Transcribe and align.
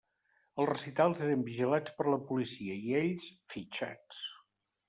Els 0.61 0.69
recitals 0.69 1.21
eren 1.25 1.43
vigilats 1.51 1.95
per 1.99 2.07
la 2.13 2.19
policia 2.31 2.81
i 2.89 2.97
ells, 3.03 3.31
fitxats. 3.57 4.25